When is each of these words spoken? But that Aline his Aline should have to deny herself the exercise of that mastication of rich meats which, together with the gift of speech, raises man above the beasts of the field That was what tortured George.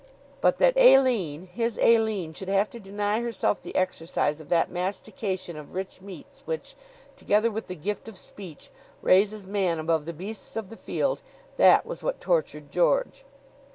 But 0.41 0.57
that 0.57 0.75
Aline 0.77 1.45
his 1.53 1.77
Aline 1.77 2.33
should 2.33 2.47
have 2.49 2.71
to 2.71 2.79
deny 2.79 3.21
herself 3.21 3.61
the 3.61 3.75
exercise 3.75 4.41
of 4.41 4.49
that 4.49 4.71
mastication 4.71 5.55
of 5.55 5.75
rich 5.75 6.01
meats 6.01 6.41
which, 6.45 6.73
together 7.15 7.51
with 7.51 7.67
the 7.67 7.75
gift 7.75 8.07
of 8.07 8.17
speech, 8.17 8.71
raises 9.03 9.45
man 9.45 9.77
above 9.77 10.05
the 10.07 10.11
beasts 10.13 10.55
of 10.55 10.69
the 10.69 10.75
field 10.75 11.21
That 11.57 11.85
was 11.85 12.01
what 12.01 12.19
tortured 12.19 12.71
George. 12.71 13.25